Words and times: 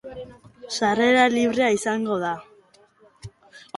Sarrera 0.77 1.27
librea 1.35 1.69
izango 1.77 2.17
da. 2.25 2.33